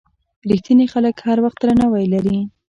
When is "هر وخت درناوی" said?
1.27-2.05